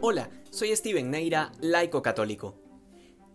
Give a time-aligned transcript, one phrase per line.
[0.00, 2.54] Hola, soy Steven Neira, laico católico.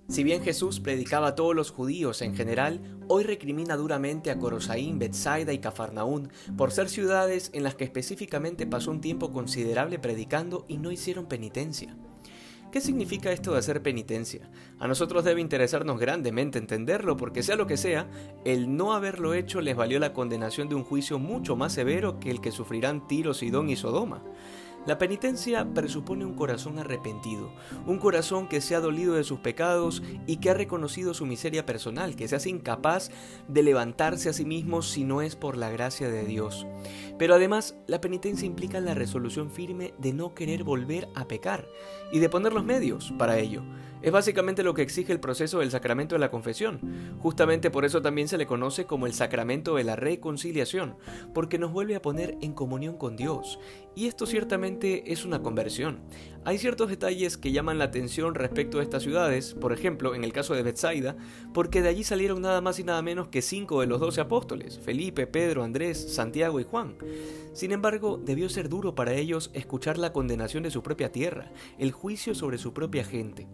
[0.07, 4.97] Si bien Jesús predicaba a todos los judíos en general, hoy recrimina duramente a Corosaín,
[4.97, 10.63] Bethsaida y Cafarnaún por ser ciudades en las que específicamente pasó un tiempo considerable predicando
[10.69, 11.97] y no hicieron penitencia.
[12.71, 14.49] ¿Qué significa esto de hacer penitencia?
[14.79, 18.09] A nosotros debe interesarnos grandemente entenderlo porque sea lo que sea,
[18.45, 22.31] el no haberlo hecho les valió la condenación de un juicio mucho más severo que
[22.31, 24.23] el que sufrirán Tiro, Sidón y Sodoma.
[24.85, 27.53] La penitencia presupone un corazón arrepentido,
[27.87, 31.65] un corazón que se ha dolido de sus pecados y que ha reconocido su miseria
[31.65, 33.09] personal, que se hace incapaz
[33.47, 36.67] de levantarse a sí mismo si no es por la gracia de Dios.
[37.17, 41.65] Pero además, la penitencia implica la resolución firme de no querer volver a pecar
[42.11, 43.63] y de poner los medios para ello.
[44.03, 47.15] Es básicamente lo que exige el proceso del sacramento de la confesión.
[47.19, 50.97] Justamente por eso también se le conoce como el sacramento de la reconciliación,
[51.33, 53.59] porque nos vuelve a poner en comunión con Dios.
[53.95, 56.01] Y esto ciertamente es una conversión.
[56.43, 60.33] Hay ciertos detalles que llaman la atención respecto a estas ciudades, por ejemplo, en el
[60.33, 61.15] caso de Bethsaida,
[61.53, 64.79] porque de allí salieron nada más y nada menos que cinco de los doce apóstoles,
[64.79, 66.97] Felipe, Pedro, Andrés, Santiago y Juan.
[67.53, 71.93] Sin embargo, debió ser duro para ellos escuchar la condenación de su propia tierra, el
[71.93, 73.47] juicio sobre su propia gente.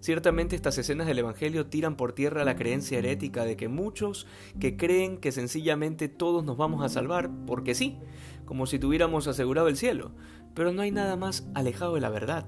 [0.00, 4.26] Ciertamente estas escenas del Evangelio tiran por tierra la creencia herética de que muchos
[4.58, 7.98] que creen que sencillamente todos nos vamos a salvar porque sí,
[8.46, 10.12] como si tuviéramos asegurado el cielo,
[10.54, 12.46] pero no hay nada más alejado de la verdad.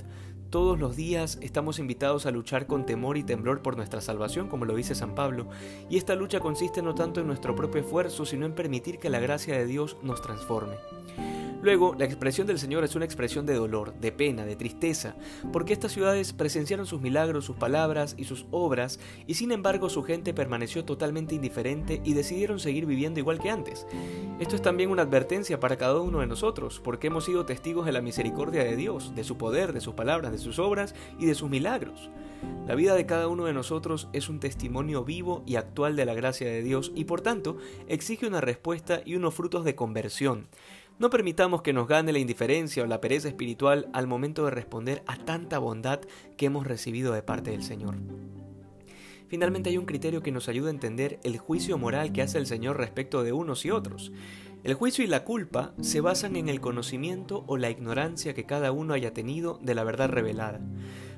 [0.48, 4.64] Todos los días estamos invitados a luchar con temor y temblor por nuestra salvación, como
[4.64, 5.48] lo dice San Pablo,
[5.88, 9.20] y esta lucha consiste no tanto en nuestro propio esfuerzo, sino en permitir que la
[9.20, 10.74] gracia de Dios nos transforme.
[11.62, 15.14] Luego, la expresión del Señor es una expresión de dolor, de pena, de tristeza,
[15.52, 20.02] porque estas ciudades presenciaron sus milagros, sus palabras y sus obras, y sin embargo su
[20.02, 23.86] gente permaneció totalmente indiferente y decidieron seguir viviendo igual que antes.
[24.40, 27.92] Esto es también una advertencia para cada uno de nosotros, porque hemos sido testigos de
[27.92, 31.36] la misericordia de Dios, de su poder, de sus palabras, de sus obras y de
[31.36, 32.10] sus milagros.
[32.66, 36.14] La vida de cada uno de nosotros es un testimonio vivo y actual de la
[36.14, 37.56] gracia de Dios y por tanto
[37.88, 40.48] exige una respuesta y unos frutos de conversión.
[40.98, 45.02] No permitamos que nos gane la indiferencia o la pereza espiritual al momento de responder
[45.06, 46.00] a tanta bondad
[46.36, 47.96] que hemos recibido de parte del Señor.
[49.28, 52.46] Finalmente hay un criterio que nos ayuda a entender el juicio moral que hace el
[52.46, 54.12] Señor respecto de unos y otros.
[54.62, 58.70] El juicio y la culpa se basan en el conocimiento o la ignorancia que cada
[58.70, 60.60] uno haya tenido de la verdad revelada.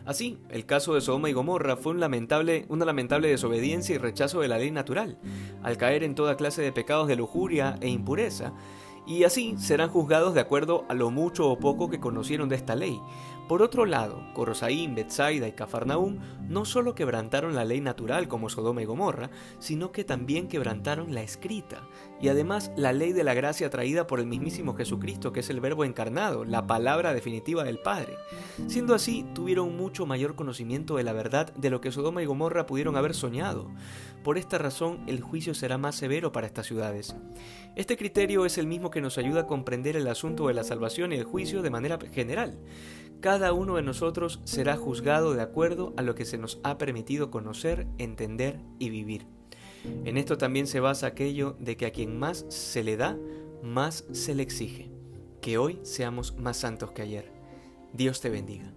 [0.06, 4.58] Así, el caso de Sodoma y Gomorra fue una lamentable desobediencia y rechazo de la
[4.58, 5.18] ley natural,
[5.62, 8.52] al caer en toda clase de pecados de lujuria e impureza,
[9.06, 12.74] y así serán juzgados de acuerdo a lo mucho o poco que conocieron de esta
[12.74, 13.00] ley.
[13.48, 16.18] Por otro lado, Corosaín, Betsaida y Cafarnaúm
[16.48, 21.22] no solo quebrantaron la ley natural como Sodoma y Gomorra, sino que también quebrantaron la
[21.22, 21.88] escrita,
[22.20, 25.60] y además la ley de la gracia traída por el mismísimo Jesucristo, que es el
[25.60, 28.16] Verbo encarnado, la palabra definitiva del Padre.
[28.66, 32.66] Siendo así, tuvieron mucho mayor conocimiento de la verdad de lo que Sodoma y Gomorra
[32.66, 33.70] pudieron haber soñado.
[34.22, 37.14] Por esta razón, el juicio será más severo para estas ciudades.
[37.76, 41.12] Este criterio es el mismo que nos ayuda a comprender el asunto de la salvación
[41.12, 42.58] y el juicio de manera general.
[43.20, 47.86] Cada uno de nosotros será juzgado de acuerdo a lo que nos ha permitido conocer,
[47.98, 49.26] entender y vivir.
[50.04, 53.18] En esto también se basa aquello de que a quien más se le da,
[53.62, 54.90] más se le exige.
[55.40, 57.30] Que hoy seamos más santos que ayer.
[57.92, 58.72] Dios te bendiga.